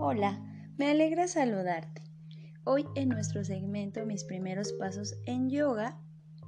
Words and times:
Hola, 0.00 0.38
me 0.76 0.92
alegra 0.92 1.26
saludarte. 1.26 2.04
Hoy 2.62 2.86
en 2.94 3.08
nuestro 3.08 3.42
segmento 3.42 4.06
Mis 4.06 4.22
primeros 4.22 4.72
pasos 4.74 5.16
en 5.26 5.50
yoga 5.50 5.98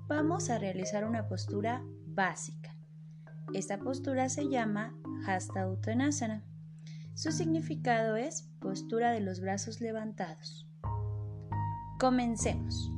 vamos 0.06 0.50
a 0.50 0.60
realizar 0.60 1.04
una 1.04 1.26
postura 1.26 1.82
básica. 2.06 2.76
Esta 3.52 3.80
postura 3.80 4.28
se 4.28 4.48
llama 4.48 4.94
Hasta 5.26 5.68
Uttanasana. 5.68 6.44
Su 7.14 7.32
significado 7.32 8.14
es 8.14 8.48
postura 8.60 9.10
de 9.10 9.18
los 9.18 9.40
brazos 9.40 9.80
levantados. 9.80 10.68
Comencemos. 11.98 12.92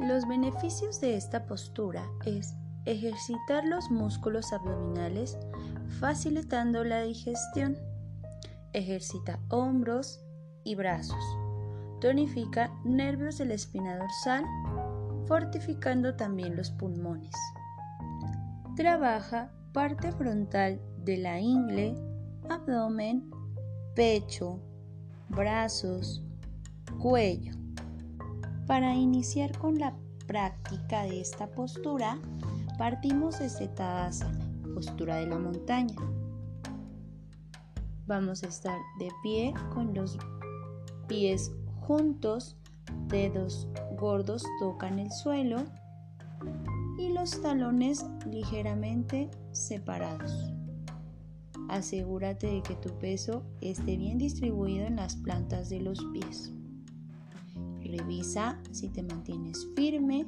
Los 0.00 0.26
beneficios 0.26 1.00
de 1.00 1.14
esta 1.14 1.46
postura 1.46 2.02
es 2.26 2.56
ejercitar 2.86 3.64
los 3.64 3.88
músculos 3.88 4.52
abdominales 4.52 5.38
facilitando 6.00 6.82
la 6.82 7.02
digestión 7.02 7.76
ejercita 8.74 9.38
hombros 9.48 10.20
y 10.64 10.74
brazos. 10.74 11.24
Tonifica 12.00 12.70
nervios 12.84 13.38
de 13.38 13.46
la 13.46 13.54
espina 13.54 13.96
dorsal, 13.96 14.44
fortificando 15.26 16.14
también 16.16 16.56
los 16.56 16.70
pulmones. 16.72 17.34
Trabaja 18.76 19.50
parte 19.72 20.12
frontal 20.12 20.80
de 21.04 21.16
la 21.16 21.40
ingle, 21.40 21.94
abdomen, 22.50 23.30
pecho, 23.94 24.60
brazos, 25.28 26.22
cuello. 26.98 27.52
Para 28.66 28.94
iniciar 28.94 29.56
con 29.58 29.78
la 29.78 29.94
práctica 30.26 31.04
de 31.04 31.20
esta 31.20 31.46
postura, 31.46 32.18
partimos 32.78 33.38
de 33.38 33.68
Tadasana, 33.68 34.44
postura 34.74 35.16
de 35.16 35.26
la 35.26 35.38
montaña. 35.38 35.96
Vamos 38.06 38.42
a 38.42 38.48
estar 38.48 38.78
de 38.98 39.10
pie 39.22 39.54
con 39.72 39.94
los 39.94 40.18
pies 41.08 41.52
juntos, 41.80 42.56
dedos 43.08 43.66
gordos 43.98 44.44
tocan 44.58 44.98
el 44.98 45.10
suelo 45.10 45.64
y 46.98 47.08
los 47.08 47.40
talones 47.40 48.04
ligeramente 48.30 49.30
separados. 49.52 50.52
Asegúrate 51.70 52.46
de 52.46 52.62
que 52.62 52.74
tu 52.76 52.90
peso 52.98 53.42
esté 53.62 53.96
bien 53.96 54.18
distribuido 54.18 54.86
en 54.86 54.96
las 54.96 55.16
plantas 55.16 55.70
de 55.70 55.80
los 55.80 56.04
pies. 56.12 56.52
Revisa 57.80 58.60
si 58.70 58.90
te 58.90 59.02
mantienes 59.02 59.66
firme, 59.74 60.26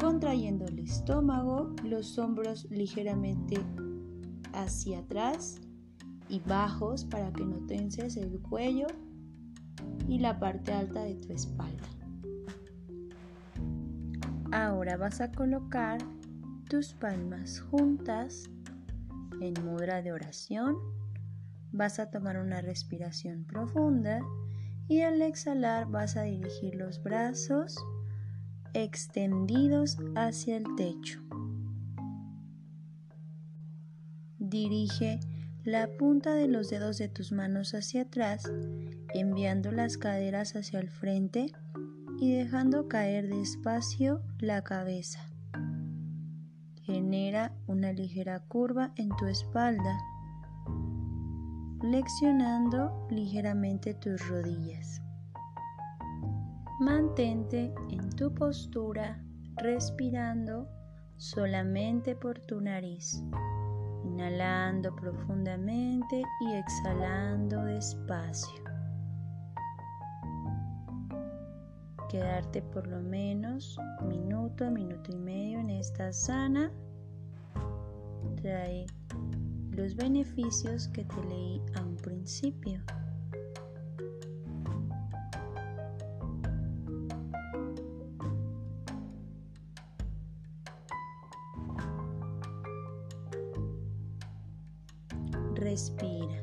contrayendo 0.00 0.64
el 0.64 0.80
estómago, 0.80 1.70
los 1.84 2.18
hombros 2.18 2.66
ligeramente 2.70 3.58
hacia 4.52 4.98
atrás 4.98 5.60
y 6.30 6.40
bajos 6.40 7.04
para 7.04 7.32
que 7.32 7.44
no 7.44 7.66
tenses 7.66 8.16
el 8.16 8.40
cuello 8.40 8.86
y 10.08 10.18
la 10.18 10.38
parte 10.38 10.72
alta 10.72 11.02
de 11.02 11.16
tu 11.16 11.32
espalda. 11.32 11.88
Ahora 14.52 14.96
vas 14.96 15.20
a 15.20 15.30
colocar 15.30 15.98
tus 16.68 16.94
palmas 16.94 17.60
juntas 17.60 18.48
en 19.40 19.54
mudra 19.64 20.02
de 20.02 20.12
oración. 20.12 20.76
Vas 21.72 21.98
a 21.98 22.10
tomar 22.10 22.38
una 22.38 22.60
respiración 22.60 23.44
profunda 23.44 24.20
y 24.88 25.02
al 25.02 25.22
exhalar 25.22 25.88
vas 25.88 26.16
a 26.16 26.22
dirigir 26.22 26.74
los 26.74 27.02
brazos 27.02 27.76
extendidos 28.72 29.98
hacia 30.16 30.56
el 30.56 30.64
techo. 30.76 31.20
Dirige 34.38 35.20
la 35.64 35.88
punta 35.98 36.34
de 36.34 36.48
los 36.48 36.70
dedos 36.70 36.96
de 36.96 37.08
tus 37.08 37.32
manos 37.32 37.74
hacia 37.74 38.02
atrás, 38.02 38.50
enviando 39.12 39.70
las 39.72 39.98
caderas 39.98 40.56
hacia 40.56 40.80
el 40.80 40.88
frente 40.88 41.52
y 42.18 42.34
dejando 42.34 42.88
caer 42.88 43.28
despacio 43.28 44.22
la 44.38 44.62
cabeza. 44.62 45.20
Genera 46.82 47.52
una 47.66 47.92
ligera 47.92 48.40
curva 48.40 48.92
en 48.96 49.10
tu 49.16 49.26
espalda, 49.26 49.98
flexionando 51.80 53.06
ligeramente 53.10 53.94
tus 53.94 54.26
rodillas. 54.28 55.02
Mantente 56.80 57.74
en 57.90 58.08
tu 58.10 58.32
postura 58.34 59.22
respirando 59.56 60.68
solamente 61.18 62.16
por 62.16 62.38
tu 62.40 62.62
nariz 62.62 63.22
inhalando 64.10 64.94
profundamente 64.96 66.22
y 66.40 66.52
exhalando 66.52 67.64
despacio. 67.64 68.64
Quedarte 72.08 72.60
por 72.60 72.88
lo 72.88 73.00
menos 73.00 73.78
minuto, 74.08 74.68
minuto 74.70 75.12
y 75.12 75.16
medio 75.16 75.60
en 75.60 75.70
esta 75.70 76.12
sana 76.12 76.72
trae 78.42 78.86
los 79.70 79.94
beneficios 79.94 80.88
que 80.88 81.04
te 81.04 81.24
leí 81.24 81.62
a 81.76 81.82
un 81.82 81.96
principio. 81.96 82.82
Respira. 95.60 96.42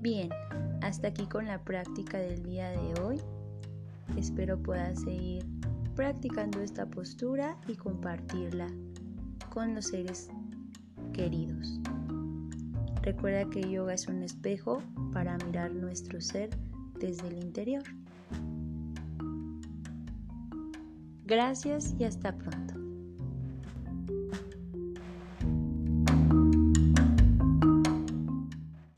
Bien, 0.00 0.30
hasta 0.80 1.08
aquí 1.08 1.26
con 1.26 1.46
la 1.46 1.62
práctica 1.62 2.18
del 2.18 2.42
día 2.42 2.70
de 2.70 3.00
hoy. 3.02 3.20
Espero 4.16 4.58
puedas 4.58 5.02
seguir 5.02 5.44
practicando 5.94 6.60
esta 6.60 6.86
postura 6.86 7.56
y 7.68 7.74
compartirla 7.74 8.68
con 9.50 9.74
los 9.74 9.86
seres 9.86 10.28
queridos. 11.12 11.78
Recuerda 13.02 13.50
que 13.50 13.68
yoga 13.70 13.94
es 13.94 14.06
un 14.06 14.22
espejo 14.22 14.82
para 15.12 15.36
mirar 15.38 15.72
nuestro 15.72 16.20
ser 16.20 16.50
desde 16.98 17.28
el 17.28 17.38
interior. 17.38 17.82
Gracias 21.26 21.94
y 21.98 22.04
hasta 22.04 22.36
pronto. 22.36 22.77